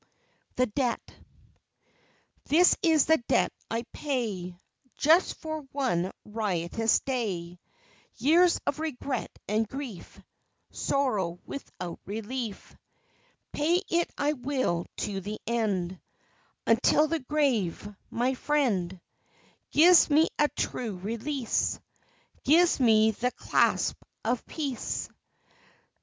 THE 0.55 0.65
DEBT 0.65 1.11
This 2.45 2.75
is 2.81 3.05
the 3.05 3.17
debt 3.27 3.53
I 3.69 3.83
pay 3.93 4.57
Just 4.97 5.35
for 5.35 5.61
one 5.73 6.11
riotous 6.25 7.01
day, 7.01 7.59
Years 8.15 8.59
of 8.65 8.79
regret 8.79 9.29
and 9.47 9.67
grief. 9.69 10.19
Sorrow 10.71 11.37
without 11.45 11.99
relief. 12.07 12.75
Pay 13.53 13.83
it 13.91 14.11
I 14.17 14.33
will 14.33 14.87
to 15.05 15.21
the 15.21 15.39
end 15.45 15.99
Until 16.65 17.07
the 17.07 17.19
grave, 17.19 17.87
my 18.09 18.33
friend, 18.33 18.99
Gives 19.69 20.09
me 20.09 20.29
a 20.39 20.47
true 20.49 20.97
release 20.97 21.79
Gives 22.43 22.79
me 22.79 23.11
the 23.11 23.29
clasp 23.29 24.01
of 24.25 24.43
peace. 24.47 25.09